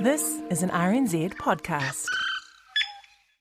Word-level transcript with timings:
This 0.00 0.42
is 0.50 0.62
an 0.62 0.68
RNZ 0.68 1.36
podcast. 1.36 2.04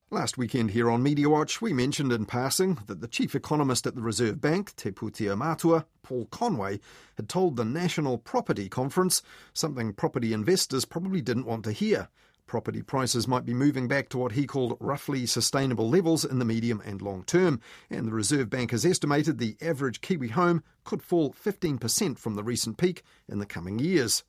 Last 0.09 0.37
weekend 0.37 0.71
here 0.71 0.89
on 0.89 1.03
Media 1.03 1.27
Watch, 1.27 1.61
we 1.61 1.73
mentioned 1.73 2.13
in 2.13 2.25
passing 2.25 2.79
that 2.87 3.01
the 3.01 3.09
chief 3.09 3.35
economist 3.35 3.85
at 3.85 3.95
the 3.95 4.01
Reserve 4.01 4.39
Bank, 4.39 4.73
Te 4.77 4.91
Pūtea 4.91 5.37
Matua, 5.37 5.85
Paul 6.01 6.27
Conway, 6.27 6.79
had 7.17 7.27
told 7.27 7.57
the 7.57 7.65
National 7.65 8.17
Property 8.17 8.69
Conference 8.69 9.21
something 9.51 9.91
property 9.91 10.31
investors 10.31 10.85
probably 10.85 11.19
didn't 11.19 11.45
want 11.45 11.65
to 11.65 11.73
hear. 11.73 12.07
Property 12.47 12.81
prices 12.81 13.27
might 13.27 13.43
be 13.43 13.53
moving 13.53 13.89
back 13.89 14.07
to 14.09 14.17
what 14.17 14.31
he 14.31 14.47
called 14.47 14.77
roughly 14.79 15.25
sustainable 15.25 15.89
levels 15.89 16.23
in 16.23 16.39
the 16.39 16.45
medium 16.45 16.81
and 16.85 17.01
long 17.01 17.23
term, 17.23 17.59
and 17.89 18.07
the 18.07 18.13
Reserve 18.13 18.49
Bank 18.49 18.71
has 18.71 18.85
estimated 18.85 19.39
the 19.39 19.57
average 19.61 19.99
Kiwi 19.99 20.29
home 20.29 20.63
could 20.85 21.01
fall 21.01 21.33
15% 21.33 22.17
from 22.17 22.35
the 22.35 22.43
recent 22.43 22.77
peak 22.77 23.03
in 23.27 23.39
the 23.39 23.45
coming 23.45 23.77
years. 23.79 24.23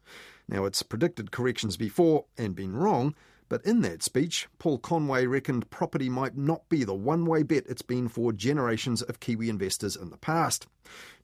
Now, 0.48 0.64
it's 0.64 0.82
predicted 0.82 1.32
corrections 1.32 1.76
before 1.76 2.26
and 2.38 2.54
been 2.54 2.76
wrong, 2.76 3.14
but 3.48 3.64
in 3.64 3.80
that 3.82 4.02
speech, 4.02 4.48
Paul 4.59 4.78
Conway 4.78 5.27
reckoned 5.27 5.70
property 5.70 6.09
might 6.09 6.36
not 6.36 6.69
be 6.69 6.82
the 6.82 6.95
one 6.95 7.27
way 7.27 7.45
bet 7.45 7.64
it's 7.69 7.82
been 7.82 8.09
for 8.09 8.32
generations 8.32 9.02
of 9.02 9.20
Kiwi 9.20 9.48
investors 9.48 9.95
in 9.95 10.10
the 10.10 10.16
past. 10.16 10.66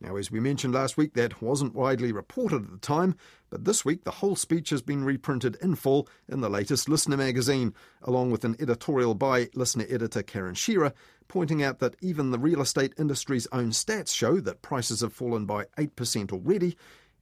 Now, 0.01 0.17
as 0.17 0.31
we 0.31 0.39
mentioned 0.39 0.75
last 0.75 0.97
week, 0.97 1.15
that 1.15 1.43
wasn't 1.43 1.75
widely 1.75 2.13
reported 2.13 2.65
at 2.65 2.71
the 2.71 2.79
time, 2.79 3.17
but 3.51 3.65
this 3.65 3.85
week 3.85 4.05
the 4.05 4.11
whole 4.13 4.37
speech 4.37 4.71
has 4.71 4.83
been 4.83 5.05
reprinted 5.05 5.57
in 5.61 5.75
full 5.75 6.09
in 6.29 6.41
the 6.41 6.49
latest 6.49 6.89
Listener 6.89 7.17
magazine, 7.17 7.75
along 8.03 8.31
with 8.31 8.45
an 8.45 8.57
editorial 8.61 9.15
by 9.15 9.49
Listener 9.55 9.87
editor 9.89 10.23
Karen 10.23 10.55
Shearer, 10.55 10.93
pointing 11.27 11.63
out 11.63 11.81
that 11.81 11.97
even 12.01 12.31
the 12.31 12.39
real 12.39 12.61
estate 12.61 12.93
industry's 12.99 13.49
own 13.53 13.71
stats 13.71 14.15
show 14.15 14.39
that 14.41 14.63
prices 14.63 15.01
have 15.01 15.13
fallen 15.13 15.45
by 15.45 15.65
8% 15.77 16.33
already, 16.33 16.77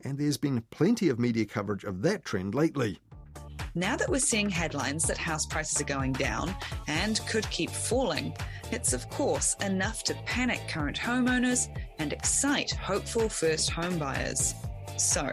and 0.05 0.19
there's 0.19 0.37
been 0.37 0.63
plenty 0.71 1.09
of 1.09 1.19
media 1.19 1.45
coverage 1.45 1.85
of 1.85 2.03
that 2.03 2.25
trend 2.25 2.55
lately. 2.55 2.99
Now 3.75 3.95
that 3.97 4.09
we're 4.09 4.19
seeing 4.19 4.51
headlines 4.51 5.05
that 5.05 5.17
house 5.17 5.47
prices 5.47 5.81
are 5.81 5.85
going 5.85 6.13
down 6.13 6.55
and 6.89 7.21
could 7.29 7.49
keep 7.51 7.71
falling, 7.71 8.35
it's 8.73 8.93
of 8.93 9.09
course 9.11 9.55
enough 9.65 10.03
to 10.05 10.15
panic 10.27 10.61
current 10.69 10.99
homeowners 10.99 11.69
and 11.99 12.13
excite 12.13 12.73
hopeful 12.73 13.29
first 13.29 13.71
home 13.71 13.99
buyers. 13.99 14.55
So, 14.97 15.33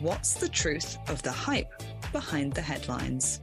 what's 0.00 0.34
the 0.34 0.48
truth 0.48 0.98
of 1.08 1.22
the 1.22 1.32
hype 1.32 1.82
behind 2.12 2.52
the 2.52 2.62
headlines? 2.62 3.40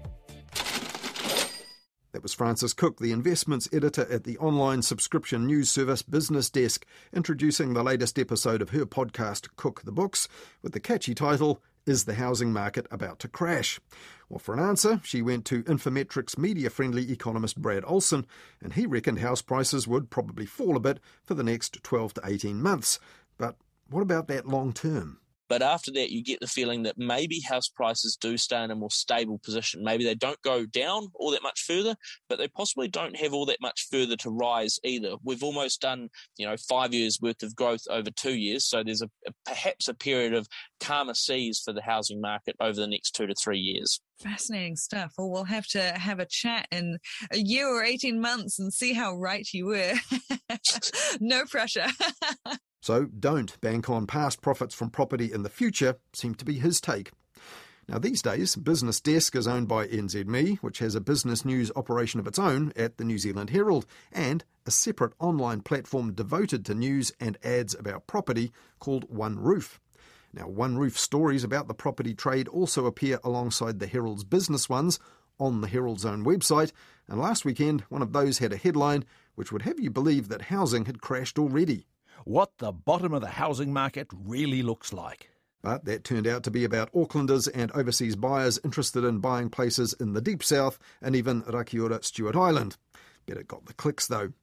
That 2.14 2.24
was 2.24 2.34
Frances 2.34 2.74
Cook, 2.74 3.00
the 3.00 3.14
investments 3.14 3.70
editor 3.72 4.06
at 4.12 4.26
the 4.26 4.38
online 4.38 4.82
subscription 4.82 5.46
news 5.46 5.70
service 5.70 6.02
Business 6.02 6.50
Desk, 6.50 6.86
introducing 7.14 7.74
the 7.74 7.84
latest 7.84 8.20
episode 8.20 8.62
of 8.62 8.72
her 8.72 8.86
podcast, 8.86 9.48
Cook 9.56 9.84
the 9.86 9.94
Books, 9.94 10.28
with 10.62 10.74
the 10.74 10.82
catchy 10.82 11.16
title, 11.16 11.62
Is 11.86 12.04
the 12.04 12.16
Housing 12.16 12.52
Market 12.52 12.86
About 12.92 13.20
to 13.20 13.30
Crash? 13.30 13.80
Well, 14.28 14.40
for 14.40 14.54
an 14.54 14.60
answer, 14.60 15.00
she 15.06 15.22
went 15.22 15.46
to 15.46 15.64
Infometrics 15.64 16.38
media 16.38 16.70
friendly 16.70 17.10
economist 17.14 17.62
Brad 17.62 17.86
Olson, 17.88 18.28
and 18.62 18.74
he 18.74 18.86
reckoned 18.86 19.20
house 19.20 19.42
prices 19.42 19.88
would 19.88 20.10
probably 20.10 20.46
fall 20.46 20.76
a 20.76 20.82
bit 20.82 21.00
for 21.24 21.34
the 21.34 21.44
next 21.44 21.82
12 21.82 22.16
to 22.16 22.22
18 22.26 22.62
months. 22.62 23.00
But 23.38 23.56
what 23.90 24.02
about 24.02 24.28
that 24.28 24.46
long 24.46 24.74
term? 24.74 25.21
But 25.52 25.62
after 25.62 25.92
that, 25.92 26.12
you 26.12 26.24
get 26.24 26.40
the 26.40 26.48
feeling 26.48 26.84
that 26.84 26.98
maybe 26.98 27.42
house 27.42 27.68
prices 27.68 28.16
do 28.22 28.38
stay 28.38 28.64
in 28.64 28.72
a 28.72 28.76
more 28.76 28.90
stable 28.90 29.38
position. 29.38 29.84
Maybe 29.84 30.06
they 30.06 30.16
don't 30.16 30.42
go 30.44 30.66
down 30.66 31.10
all 31.14 31.32
that 31.32 31.44
much 31.44 31.64
further, 31.64 31.94
but 32.30 32.40
they 32.40 32.48
possibly 32.48 32.88
don't 32.88 33.18
have 33.18 33.34
all 33.34 33.46
that 33.48 33.60
much 33.60 33.90
further 33.92 34.16
to 34.16 34.30
rise 34.30 34.80
either. 34.86 35.16
We've 35.26 35.44
almost 35.44 35.82
done, 35.82 36.08
you 36.38 36.48
know, 36.48 36.56
five 36.70 36.94
years 36.94 37.20
worth 37.22 37.44
of 37.44 37.54
growth 37.54 37.82
over 37.90 38.10
two 38.12 38.36
years. 38.36 38.64
So 38.64 38.82
there's 38.82 39.02
a, 39.02 39.10
a 39.28 39.34
perhaps 39.46 39.90
a 39.90 39.94
period 39.94 40.34
of 40.34 40.48
calmer 40.80 41.16
seas 41.16 41.60
for 41.60 41.74
the 41.74 41.82
housing 41.82 42.22
market 42.22 42.56
over 42.62 42.80
the 42.80 42.88
next 42.88 43.12
two 43.12 43.28
to 43.28 43.36
three 43.36 43.60
years. 43.60 44.00
Fascinating 44.24 44.78
stuff. 44.78 45.12
Well, 45.18 45.30
we'll 45.30 45.44
have 45.44 45.68
to 45.72 45.82
have 45.82 46.20
a 46.20 46.26
chat 46.26 46.70
in 46.72 46.98
a 47.30 47.38
year 47.38 47.68
or 47.68 47.84
18 47.84 48.22
months 48.22 48.58
and 48.58 48.74
see 48.74 48.94
how 48.94 49.18
right 49.18 49.46
you 49.52 49.66
were. 49.66 49.96
no 51.20 51.44
pressure. 51.44 51.88
So 52.82 53.06
don't 53.06 53.62
bank 53.62 53.92
on 53.92 54.08
past 54.08 54.42
profits 54.42 54.74
from 54.74 54.90
property 54.90 55.32
in 55.32 55.44
the 55.44 55.50
future, 55.50 55.98
seemed 56.14 56.40
to 56.40 56.46
be 56.46 56.58
his 56.58 56.82
take. 56.82 57.12
Now, 57.88 58.00
these 58.00 58.24
days, 58.24 58.56
Business 58.56 59.00
Desk 59.00 59.36
is 59.36 59.48
owned 59.48 59.68
by 59.68 59.88
NZME, 59.88 60.58
which 60.60 60.80
has 60.80 60.96
a 60.96 61.02
business 61.02 61.46
news 61.46 61.72
operation 61.76 62.20
of 62.20 62.26
its 62.26 62.40
own 62.40 62.74
at 62.76 62.98
the 62.98 63.04
New 63.04 63.20
Zealand 63.20 63.52
Herald, 63.52 63.86
and 64.12 64.44
a 64.66 64.72
separate 64.72 65.14
online 65.20 65.62
platform 65.62 66.14
devoted 66.14 66.66
to 66.66 66.74
news 66.74 67.12
and 67.20 67.38
ads 67.44 67.76
about 67.76 68.08
property 68.08 68.52
called 68.80 69.06
One 69.10 69.38
Roof. 69.38 69.80
Now, 70.34 70.48
One 70.48 70.78
Roof 70.78 70.98
stories 70.98 71.44
about 71.44 71.68
the 71.68 71.76
property 71.76 72.16
trade 72.16 72.48
also 72.48 72.88
appear 72.88 73.20
alongside 73.24 73.80
the 73.80 73.88
Herald's 73.88 74.24
business 74.24 74.70
ones 74.70 75.00
on 75.40 75.62
the 75.62 75.68
Herald's 75.68 76.06
own 76.06 76.26
website, 76.26 76.72
and 77.08 77.20
last 77.20 77.46
weekend 77.46 77.82
one 77.90 78.02
of 78.02 78.14
those 78.14 78.40
had 78.40 78.54
a 78.54 78.58
headline 78.58 79.06
which 79.36 79.52
would 79.52 79.64
have 79.64 79.80
you 79.80 79.92
believe 79.92 80.30
that 80.30 80.44
housing 80.44 80.86
had 80.86 81.02
crashed 81.02 81.38
already 81.38 81.86
what 82.26 82.58
the 82.58 82.72
bottom 82.72 83.14
of 83.14 83.22
the 83.22 83.28
housing 83.28 83.74
market 83.74 84.08
really 84.12 84.64
looks 84.64 84.94
like. 84.94 85.30
But 85.62 85.86
that 85.86 86.04
turned 86.04 86.28
out 86.28 86.44
to 86.44 86.52
be 86.52 86.64
about 86.64 86.92
Aucklanders 86.94 87.48
and 87.54 87.72
overseas 87.72 88.16
buyers 88.16 88.60
interested 88.64 89.04
in 89.04 89.20
buying 89.20 89.50
places 89.50 89.94
in 89.94 90.14
the 90.14 90.22
deep 90.22 90.44
south 90.44 90.80
and 91.02 91.16
even 91.16 91.44
Rakiura 91.44 92.04
Stewart 92.04 92.36
Island. 92.36 92.78
Bet 93.28 93.38
it 93.38 93.48
got 93.48 93.66
the 93.66 93.74
clicks 93.74 94.08
though. 94.08 94.34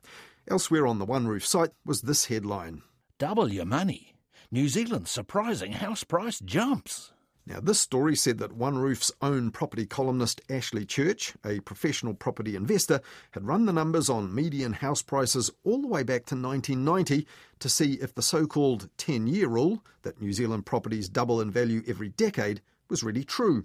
Elsewhere 0.48 0.86
on 0.86 0.98
the 0.98 1.04
One 1.04 1.26
Roof 1.26 1.44
site 1.44 1.72
was 1.84 2.02
this 2.02 2.26
headline 2.26 2.82
Double 3.18 3.52
your 3.52 3.64
money. 3.64 4.14
New 4.50 4.68
Zealand's 4.68 5.10
surprising 5.10 5.72
house 5.72 6.04
price 6.04 6.38
jumps. 6.38 7.12
Now, 7.48 7.60
this 7.60 7.80
story 7.80 8.14
said 8.14 8.36
that 8.40 8.52
One 8.52 8.76
Roof's 8.76 9.10
own 9.22 9.50
property 9.52 9.86
columnist 9.86 10.42
Ashley 10.50 10.84
Church, 10.84 11.32
a 11.42 11.60
professional 11.60 12.12
property 12.12 12.54
investor, 12.54 13.00
had 13.30 13.46
run 13.46 13.64
the 13.64 13.72
numbers 13.72 14.10
on 14.10 14.34
median 14.34 14.74
house 14.74 15.00
prices 15.00 15.50
all 15.64 15.80
the 15.80 15.88
way 15.88 16.02
back 16.02 16.26
to 16.26 16.34
1990 16.34 17.26
to 17.60 17.68
see 17.70 17.94
if 17.94 18.14
the 18.14 18.20
so 18.20 18.46
called 18.46 18.90
10 18.98 19.26
year 19.26 19.48
rule, 19.48 19.82
that 20.02 20.20
New 20.20 20.34
Zealand 20.34 20.66
properties 20.66 21.08
double 21.08 21.40
in 21.40 21.50
value 21.50 21.82
every 21.88 22.10
decade, 22.10 22.60
was 22.90 23.02
really 23.02 23.24
true. 23.24 23.64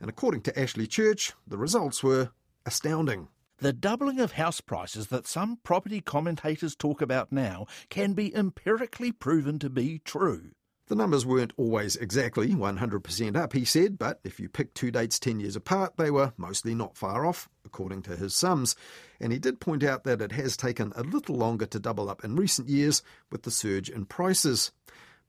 And 0.00 0.08
according 0.08 0.42
to 0.42 0.56
Ashley 0.56 0.86
Church, 0.86 1.32
the 1.44 1.58
results 1.58 2.04
were 2.04 2.30
astounding. 2.64 3.26
The 3.58 3.72
doubling 3.72 4.20
of 4.20 4.32
house 4.32 4.60
prices 4.60 5.08
that 5.08 5.26
some 5.26 5.58
property 5.64 6.00
commentators 6.00 6.76
talk 6.76 7.02
about 7.02 7.32
now 7.32 7.66
can 7.88 8.12
be 8.12 8.32
empirically 8.32 9.10
proven 9.10 9.58
to 9.58 9.68
be 9.68 10.00
true. 10.04 10.52
The 10.86 10.94
numbers 10.94 11.24
weren't 11.24 11.54
always 11.56 11.96
exactly 11.96 12.48
100% 12.48 13.36
up, 13.36 13.54
he 13.54 13.64
said, 13.64 13.98
but 13.98 14.20
if 14.22 14.38
you 14.38 14.50
pick 14.50 14.74
two 14.74 14.90
dates 14.90 15.18
10 15.18 15.40
years 15.40 15.56
apart, 15.56 15.96
they 15.96 16.10
were 16.10 16.34
mostly 16.36 16.74
not 16.74 16.96
far 16.96 17.24
off, 17.24 17.48
according 17.64 18.02
to 18.02 18.16
his 18.16 18.36
sums. 18.36 18.76
And 19.18 19.32
he 19.32 19.38
did 19.38 19.60
point 19.60 19.82
out 19.82 20.04
that 20.04 20.20
it 20.20 20.32
has 20.32 20.58
taken 20.58 20.92
a 20.94 21.02
little 21.02 21.36
longer 21.36 21.64
to 21.64 21.80
double 21.80 22.10
up 22.10 22.22
in 22.22 22.36
recent 22.36 22.68
years 22.68 23.02
with 23.30 23.44
the 23.44 23.50
surge 23.50 23.88
in 23.88 24.04
prices. 24.04 24.72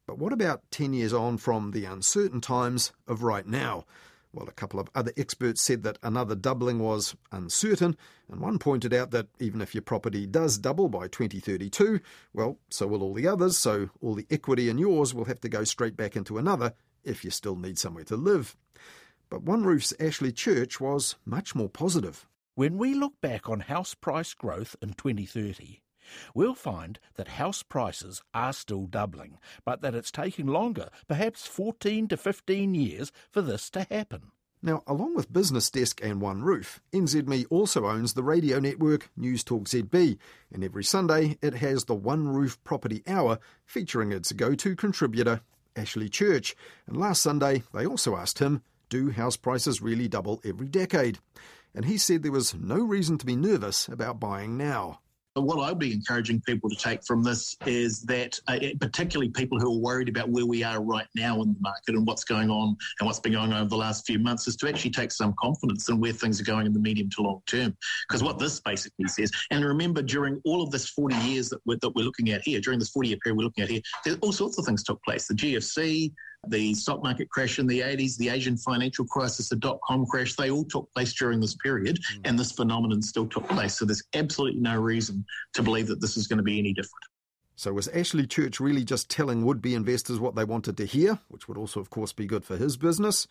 But 0.05 0.19
what 0.19 0.33
about 0.33 0.69
10 0.71 0.93
years 0.93 1.13
on 1.13 1.37
from 1.37 1.71
the 1.71 1.85
uncertain 1.85 2.41
times 2.41 2.91
of 3.07 3.23
right 3.23 3.47
now? 3.47 3.85
Well, 4.35 4.49
a 4.49 4.51
couple 4.51 4.81
of 4.81 4.89
other 4.93 5.13
experts 5.15 5.61
said 5.61 5.83
that 5.83 5.97
another 6.03 6.35
doubling 6.35 6.79
was 6.79 7.15
uncertain, 7.31 7.95
and 8.29 8.41
one 8.41 8.59
pointed 8.59 8.93
out 8.93 9.11
that 9.11 9.27
even 9.39 9.61
if 9.61 9.73
your 9.73 9.81
property 9.81 10.27
does 10.27 10.57
double 10.57 10.89
by 10.89 11.07
2032, 11.07 12.01
well, 12.33 12.59
so 12.69 12.85
will 12.85 13.01
all 13.01 13.13
the 13.13 13.29
others, 13.29 13.57
so 13.57 13.89
all 14.01 14.13
the 14.13 14.27
equity 14.29 14.67
in 14.67 14.77
yours 14.77 15.13
will 15.13 15.23
have 15.23 15.39
to 15.39 15.47
go 15.47 15.63
straight 15.63 15.95
back 15.95 16.17
into 16.17 16.37
another 16.37 16.73
if 17.05 17.23
you 17.23 17.31
still 17.31 17.55
need 17.55 17.79
somewhere 17.79 18.03
to 18.03 18.17
live. 18.17 18.57
But 19.29 19.43
One 19.43 19.63
Roof's 19.63 19.93
Ashley 20.01 20.33
Church 20.33 20.81
was 20.81 21.15
much 21.25 21.55
more 21.55 21.69
positive. 21.69 22.27
When 22.55 22.77
we 22.77 22.93
look 22.93 23.21
back 23.21 23.49
on 23.49 23.61
house 23.61 23.95
price 23.95 24.33
growth 24.33 24.75
in 24.81 24.95
2030, 24.95 25.81
we'll 26.33 26.55
find 26.55 26.99
that 27.15 27.27
house 27.29 27.63
prices 27.63 28.21
are 28.33 28.53
still 28.53 28.85
doubling, 28.85 29.37
but 29.63 29.81
that 29.81 29.95
it's 29.95 30.11
taking 30.11 30.47
longer, 30.47 30.89
perhaps 31.07 31.47
14 31.47 32.07
to 32.09 32.17
15 32.17 32.75
years, 32.75 33.11
for 33.31 33.41
this 33.41 33.69
to 33.71 33.87
happen. 33.89 34.31
Now, 34.65 34.81
along 34.87 35.13
with 35.13 35.31
Business 35.31 35.69
Desk 35.69 35.99
and 36.03 36.19
One 36.19 36.41
Roof, 36.41 36.81
NZME 36.91 37.45
also 37.51 37.85
owns 37.85 38.13
the 38.13 38.23
radio 38.23 38.59
network 38.59 39.11
News 39.15 39.43
Talk 39.43 39.65
ZB, 39.65 40.17
and 40.51 40.63
every 40.63 40.83
Sunday 40.83 41.37
it 41.39 41.53
has 41.53 41.85
the 41.85 41.93
One 41.93 42.29
Roof 42.29 42.57
Property 42.63 43.03
Hour 43.05 43.37
featuring 43.63 44.11
its 44.11 44.31
go 44.31 44.55
to 44.55 44.75
contributor, 44.75 45.41
Ashley 45.75 46.09
Church. 46.09 46.55
And 46.87 46.97
last 46.97 47.21
Sunday 47.21 47.61
they 47.75 47.85
also 47.85 48.15
asked 48.15 48.39
him, 48.39 48.63
Do 48.89 49.11
house 49.11 49.37
prices 49.37 49.83
really 49.83 50.07
double 50.07 50.41
every 50.43 50.67
decade? 50.67 51.19
And 51.75 51.85
he 51.85 51.99
said 51.99 52.23
there 52.23 52.31
was 52.31 52.55
no 52.55 52.77
reason 52.79 53.19
to 53.19 53.25
be 53.25 53.35
nervous 53.35 53.87
about 53.87 54.19
buying 54.19 54.57
now 54.57 54.99
what 55.43 55.59
I'd 55.59 55.79
be 55.79 55.93
encouraging 55.93 56.41
people 56.41 56.69
to 56.69 56.75
take 56.75 57.03
from 57.05 57.21
this 57.21 57.57
is 57.65 58.01
that, 58.03 58.39
uh, 58.47 58.57
particularly 58.79 59.29
people 59.29 59.59
who 59.59 59.73
are 59.73 59.79
worried 59.79 60.07
about 60.07 60.29
where 60.29 60.45
we 60.45 60.63
are 60.63 60.81
right 60.81 61.07
now 61.15 61.41
in 61.41 61.53
the 61.53 61.59
market 61.59 61.95
and 61.95 62.07
what's 62.07 62.23
going 62.23 62.49
on 62.49 62.75
and 62.99 63.05
what's 63.05 63.19
been 63.19 63.33
going 63.33 63.51
on 63.51 63.59
over 63.59 63.69
the 63.69 63.75
last 63.75 64.05
few 64.05 64.17
months, 64.17 64.47
is 64.47 64.55
to 64.57 64.69
actually 64.69 64.91
take 64.91 65.11
some 65.11 65.33
confidence 65.37 65.89
in 65.89 65.99
where 65.99 66.13
things 66.13 66.39
are 66.39 66.45
going 66.45 66.65
in 66.65 66.73
the 66.73 66.79
medium 66.79 67.09
to 67.09 67.21
long 67.21 67.41
term. 67.47 67.75
Because 68.07 68.23
what 68.23 68.39
this 68.39 68.61
basically 68.61 69.07
says, 69.07 69.29
and 69.51 69.65
remember, 69.65 70.01
during 70.01 70.41
all 70.45 70.61
of 70.61 70.71
this 70.71 70.89
40 70.89 71.15
years 71.17 71.49
that 71.49 71.59
we're, 71.65 71.77
that 71.81 71.93
we're 71.95 72.05
looking 72.05 72.31
at 72.31 72.41
here, 72.43 72.61
during 72.61 72.79
this 72.79 72.89
40 72.89 73.09
year 73.09 73.17
period 73.23 73.37
we're 73.37 73.43
looking 73.43 73.63
at 73.63 73.69
here, 73.69 73.81
all 74.21 74.31
sorts 74.31 74.57
of 74.57 74.65
things 74.65 74.83
took 74.83 75.03
place. 75.03 75.27
The 75.27 75.33
GFC, 75.33 76.13
The 76.49 76.73
stock 76.73 77.03
market 77.03 77.29
crash 77.29 77.59
in 77.59 77.67
the 77.67 77.81
80s, 77.81 78.17
the 78.17 78.29
Asian 78.29 78.57
financial 78.57 79.05
crisis, 79.05 79.49
the 79.49 79.55
dot 79.55 79.79
com 79.83 80.05
crash, 80.05 80.35
they 80.35 80.51
all 80.51 80.65
took 80.65 80.91
place 80.93 81.13
during 81.13 81.39
this 81.39 81.55
period, 81.55 81.99
mm. 81.99 82.21
and 82.25 82.37
this 82.37 82.51
phenomenon 82.51 83.01
still 83.01 83.27
took 83.27 83.47
place. 83.49 83.77
So 83.77 83.85
there's 83.85 84.03
absolutely 84.13 84.61
no 84.61 84.79
reason 84.79 85.25
to 85.53 85.63
believe 85.63 85.87
that 85.87 86.01
this 86.01 86.17
is 86.17 86.27
going 86.27 86.37
to 86.37 86.43
be 86.43 86.59
any 86.59 86.73
different. 86.73 87.03
So 87.57 87.71
was 87.71 87.87
Ashley 87.89 88.27
Church 88.27 88.59
really 88.59 88.83
just 88.83 89.09
telling 89.09 89.45
would 89.45 89.61
be 89.61 89.75
investors 89.75 90.19
what 90.19 90.35
they 90.35 90.43
wanted 90.43 90.75
to 90.77 90.85
hear, 90.85 91.19
which 91.29 91.47
would 91.47 91.57
also, 91.57 91.79
of 91.79 91.89
course, 91.89 92.11
be 92.11 92.25
good 92.25 92.43
for 92.43 92.57
his 92.57 92.75
business? 92.75 93.27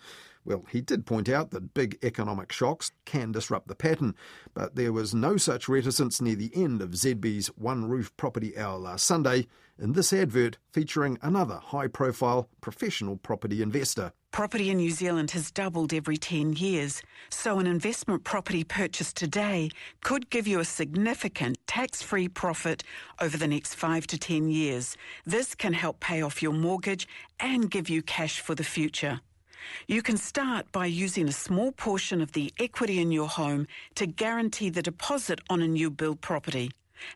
Well, 0.47 0.65
he 0.71 0.81
did 0.81 1.05
point 1.05 1.29
out 1.29 1.51
that 1.51 1.75
big 1.75 1.99
economic 2.03 2.51
shocks 2.51 2.91
can 3.05 3.33
disrupt 3.33 3.69
the 3.69 3.75
pattern, 3.75 4.15
but 4.55 4.77
there 4.77 4.93
was 4.93 5.15
no 5.15 5.37
such 5.37 5.69
reticence 5.69 6.21
near 6.21 6.37
the 6.37 6.53
end 6.55 6.81
of 6.81 6.91
ZB's 6.91 7.49
One 7.49 7.89
Roof 7.89 8.17
Property 8.17 8.57
Hour 8.57 8.79
last 8.79 9.05
Sunday 9.05 9.47
in 9.79 9.93
this 9.93 10.13
advert 10.13 10.59
featuring 10.73 11.19
another 11.21 11.57
high 11.57 11.89
profile 11.89 12.49
professional 12.61 13.17
property 13.17 13.61
investor. 13.61 14.13
Property 14.35 14.71
in 14.71 14.79
New 14.79 14.91
Zealand 14.91 15.31
has 15.31 15.53
doubled 15.53 15.95
every 15.95 16.17
10 16.17 16.55
years, 16.55 17.01
so 17.31 17.61
an 17.61 17.69
investment 17.69 18.25
property 18.25 18.65
purchase 18.65 19.13
today 19.13 19.71
could 20.03 20.29
give 20.29 20.49
you 20.49 20.59
a 20.59 20.65
significant 20.65 21.57
tax 21.69 22.03
free 22.03 22.27
profit 22.27 22.83
over 23.21 23.37
the 23.37 23.47
next 23.47 23.77
5 23.77 24.09
to 24.09 24.19
10 24.19 24.49
years. 24.49 24.97
This 25.25 25.55
can 25.55 25.73
help 25.73 26.01
pay 26.01 26.21
off 26.21 26.43
your 26.43 26.53
mortgage 26.53 27.07
and 27.39 27.71
give 27.71 27.89
you 27.89 28.03
cash 28.03 28.41
for 28.41 28.57
the 28.57 28.65
future. 28.65 29.21
You 29.87 30.03
can 30.03 30.17
start 30.17 30.73
by 30.73 30.87
using 30.87 31.29
a 31.29 31.33
small 31.47 31.71
portion 31.71 32.21
of 32.21 32.33
the 32.33 32.53
equity 32.59 32.99
in 32.99 33.13
your 33.13 33.29
home 33.29 33.69
to 33.95 34.05
guarantee 34.05 34.69
the 34.69 34.83
deposit 34.83 35.43
on 35.49 35.63
a 35.63 35.69
new 35.69 35.91
build 35.91 36.21
property, 36.21 36.73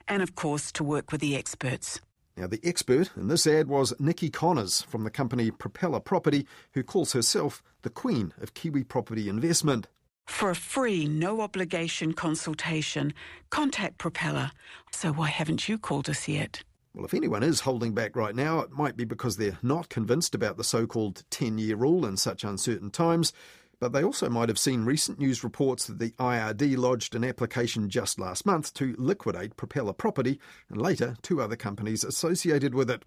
and 0.06 0.22
of 0.22 0.36
course, 0.36 0.70
to 0.70 0.84
work 0.84 1.10
with 1.10 1.20
the 1.20 1.34
experts. 1.34 2.00
Now, 2.38 2.46
the 2.46 2.60
expert 2.62 3.10
in 3.16 3.26
this 3.26 3.48
ad 3.48 3.66
was 3.66 3.92
Nikki 3.98 4.30
Connors 4.30 4.82
from 4.82 5.02
the 5.02 5.10
company 5.10 5.50
Propeller 5.50 5.98
Property, 5.98 6.46
who 6.72 6.84
calls 6.84 7.12
herself 7.12 7.64
the 7.82 7.90
queen 7.90 8.32
of 8.40 8.54
Kiwi 8.54 8.84
property 8.84 9.28
investment. 9.28 9.88
For 10.24 10.48
a 10.48 10.54
free, 10.54 11.08
no 11.08 11.40
obligation 11.40 12.12
consultation, 12.12 13.12
contact 13.50 13.98
Propeller. 13.98 14.52
So, 14.92 15.12
why 15.12 15.30
haven't 15.30 15.68
you 15.68 15.78
called 15.78 16.08
us 16.08 16.28
yet? 16.28 16.62
Well, 16.94 17.04
if 17.04 17.12
anyone 17.12 17.42
is 17.42 17.60
holding 17.60 17.92
back 17.92 18.14
right 18.14 18.36
now, 18.36 18.60
it 18.60 18.70
might 18.70 18.96
be 18.96 19.04
because 19.04 19.36
they're 19.36 19.58
not 19.60 19.88
convinced 19.88 20.32
about 20.32 20.56
the 20.56 20.64
so 20.64 20.86
called 20.86 21.24
10 21.30 21.58
year 21.58 21.74
rule 21.74 22.06
in 22.06 22.16
such 22.16 22.44
uncertain 22.44 22.90
times. 22.90 23.32
But 23.80 23.92
they 23.92 24.02
also 24.02 24.28
might 24.28 24.48
have 24.48 24.58
seen 24.58 24.84
recent 24.84 25.20
news 25.20 25.44
reports 25.44 25.86
that 25.86 26.00
the 26.00 26.10
IRD 26.12 26.76
lodged 26.76 27.14
an 27.14 27.24
application 27.24 27.88
just 27.88 28.18
last 28.18 28.44
month 28.44 28.74
to 28.74 28.96
liquidate 28.98 29.56
Propeller 29.56 29.92
Property 29.92 30.40
and 30.68 30.82
later 30.82 31.16
two 31.22 31.40
other 31.40 31.56
companies 31.56 32.02
associated 32.02 32.74
with 32.74 32.90
it. 32.90 33.04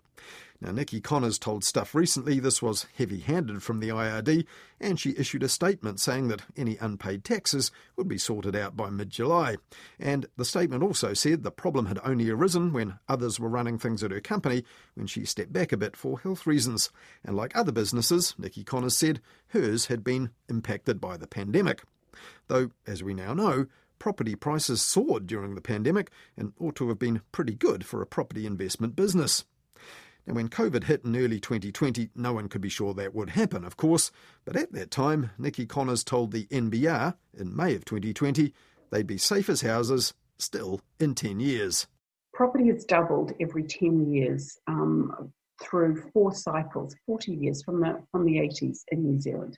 Now, 0.63 0.71
Nikki 0.71 1.01
Connors 1.01 1.39
told 1.39 1.63
Stuff 1.63 1.95
recently 1.95 2.39
this 2.39 2.61
was 2.61 2.85
heavy 2.95 3.19
handed 3.19 3.63
from 3.63 3.79
the 3.79 3.89
IRD, 3.89 4.45
and 4.79 4.99
she 4.99 5.15
issued 5.17 5.41
a 5.41 5.49
statement 5.49 5.99
saying 5.99 6.27
that 6.27 6.43
any 6.55 6.77
unpaid 6.77 7.23
taxes 7.23 7.71
would 7.95 8.07
be 8.07 8.19
sorted 8.19 8.55
out 8.55 8.77
by 8.77 8.91
mid 8.91 9.09
July. 9.09 9.57
And 9.99 10.27
the 10.37 10.45
statement 10.45 10.83
also 10.83 11.15
said 11.15 11.41
the 11.41 11.49
problem 11.49 11.87
had 11.87 11.99
only 12.03 12.29
arisen 12.29 12.73
when 12.73 12.99
others 13.09 13.39
were 13.39 13.49
running 13.49 13.79
things 13.79 14.03
at 14.03 14.11
her 14.11 14.21
company 14.21 14.63
when 14.93 15.07
she 15.07 15.25
stepped 15.25 15.51
back 15.51 15.71
a 15.71 15.77
bit 15.77 15.95
for 15.97 16.19
health 16.19 16.45
reasons. 16.45 16.91
And 17.23 17.35
like 17.35 17.55
other 17.55 17.71
businesses, 17.71 18.35
Nikki 18.37 18.63
Connors 18.63 18.95
said 18.95 19.19
hers 19.47 19.87
had 19.87 20.03
been 20.03 20.29
impacted 20.47 21.01
by 21.01 21.17
the 21.17 21.27
pandemic. 21.27 21.81
Though, 22.49 22.69
as 22.85 23.01
we 23.01 23.15
now 23.15 23.33
know, 23.33 23.65
property 23.97 24.35
prices 24.35 24.83
soared 24.83 25.25
during 25.25 25.55
the 25.55 25.61
pandemic 25.61 26.11
and 26.37 26.53
ought 26.59 26.75
to 26.75 26.89
have 26.89 26.99
been 26.99 27.21
pretty 27.31 27.55
good 27.55 27.83
for 27.83 28.03
a 28.03 28.05
property 28.05 28.45
investment 28.45 28.95
business. 28.95 29.43
Now, 30.27 30.35
when 30.35 30.49
COVID 30.49 30.83
hit 30.83 31.03
in 31.03 31.15
early 31.15 31.39
2020, 31.39 32.09
no 32.15 32.33
one 32.33 32.47
could 32.47 32.61
be 32.61 32.69
sure 32.69 32.93
that 32.93 33.15
would 33.15 33.31
happen, 33.31 33.65
of 33.65 33.77
course, 33.77 34.11
but 34.45 34.55
at 34.55 34.71
that 34.73 34.91
time, 34.91 35.31
Nikki 35.37 35.65
Connors 35.65 36.03
told 36.03 36.31
the 36.31 36.45
NBR 36.45 37.15
in 37.33 37.55
May 37.55 37.75
of 37.75 37.85
2020 37.85 38.53
they'd 38.91 39.07
be 39.07 39.17
safe 39.17 39.49
as 39.49 39.61
houses 39.61 40.13
still 40.37 40.81
in 40.99 41.15
10 41.15 41.39
years. 41.39 41.87
Property 42.33 42.67
has 42.67 42.85
doubled 42.85 43.33
every 43.39 43.63
10 43.63 44.11
years 44.13 44.57
um, 44.67 45.31
through 45.61 46.03
four 46.13 46.33
cycles, 46.33 46.95
40 47.05 47.33
years 47.33 47.63
from 47.63 47.79
the, 47.81 48.01
from 48.11 48.25
the 48.25 48.37
80s 48.37 48.79
in 48.89 49.03
New 49.03 49.19
Zealand. 49.19 49.57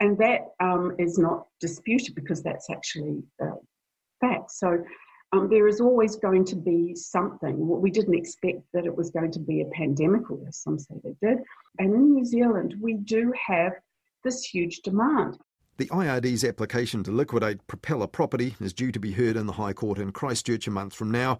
And 0.00 0.16
that 0.18 0.52
um, 0.60 0.94
is 0.98 1.18
not 1.18 1.46
disputed 1.60 2.14
because 2.14 2.42
that's 2.42 2.70
actually 2.70 3.22
uh, 3.42 3.56
fact. 4.20 4.50
So 4.50 4.82
um, 5.32 5.48
there 5.48 5.68
is 5.68 5.80
always 5.80 6.16
going 6.16 6.44
to 6.46 6.56
be 6.56 6.94
something. 6.94 7.56
We 7.56 7.90
didn't 7.90 8.14
expect 8.14 8.60
that 8.72 8.84
it 8.84 8.96
was 8.96 9.10
going 9.10 9.30
to 9.32 9.38
be 9.38 9.60
a 9.60 9.66
pandemic, 9.66 10.30
although 10.30 10.50
some 10.50 10.78
say 10.78 10.94
they 11.04 11.14
did. 11.22 11.38
And 11.78 11.94
in 11.94 12.14
New 12.14 12.24
Zealand, 12.24 12.74
we 12.80 12.94
do 12.94 13.32
have 13.46 13.72
this 14.24 14.42
huge 14.42 14.80
demand. 14.80 15.38
The 15.76 15.86
IRD's 15.86 16.44
application 16.44 17.02
to 17.04 17.12
liquidate 17.12 17.66
Propeller 17.66 18.08
Property 18.08 18.54
is 18.60 18.72
due 18.72 18.92
to 18.92 19.00
be 19.00 19.12
heard 19.12 19.36
in 19.36 19.46
the 19.46 19.52
High 19.52 19.72
Court 19.72 19.98
in 19.98 20.12
Christchurch 20.12 20.66
a 20.66 20.70
month 20.70 20.94
from 20.94 21.10
now. 21.10 21.38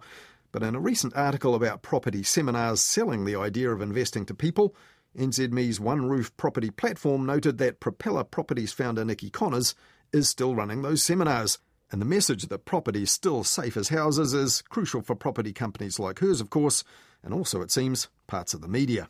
But 0.51 0.63
in 0.63 0.73
a 0.73 0.79
recent 0.79 1.15
article 1.15 1.53
about 1.53 1.81
property 1.81 2.23
seminars 2.23 2.81
selling 2.81 3.25
the 3.25 3.35
idea 3.35 3.69
of 3.69 3.81
investing 3.81 4.25
to 4.25 4.33
people, 4.33 4.75
NZME's 5.17 5.79
One 5.79 6.09
Roof 6.09 6.35
property 6.37 6.71
platform 6.71 7.25
noted 7.25 7.57
that 7.57 7.79
Propeller 7.79 8.23
Properties 8.23 8.71
founder 8.71 9.05
Nikki 9.05 9.29
Connors 9.29 9.75
is 10.11 10.29
still 10.29 10.55
running 10.55 10.81
those 10.81 11.03
seminars. 11.03 11.59
And 11.91 11.99
the 11.99 12.05
message 12.05 12.43
that 12.43 12.65
property 12.65 13.03
is 13.03 13.11
still 13.11 13.43
safe 13.43 13.75
as 13.75 13.89
houses 13.89 14.33
is 14.33 14.61
crucial 14.61 15.01
for 15.01 15.13
property 15.13 15.51
companies 15.51 15.99
like 15.99 16.19
hers, 16.19 16.39
of 16.39 16.49
course, 16.49 16.85
and 17.21 17.33
also, 17.33 17.61
it 17.61 17.69
seems, 17.69 18.07
parts 18.27 18.53
of 18.53 18.61
the 18.61 18.69
media. 18.69 19.09